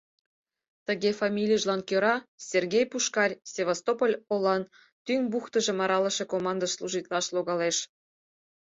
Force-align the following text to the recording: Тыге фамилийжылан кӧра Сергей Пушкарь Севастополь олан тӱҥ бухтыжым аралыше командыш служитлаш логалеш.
Тыге 0.85 1.11
фамилийжылан 1.19 1.81
кӧра 1.89 2.15
Сергей 2.49 2.85
Пушкарь 2.91 3.39
Севастополь 3.53 4.19
олан 4.33 4.61
тӱҥ 5.05 5.19
бухтыжым 5.31 5.77
аралыше 5.83 6.25
командыш 6.31 6.71
служитлаш 6.77 7.25
логалеш. 7.35 7.77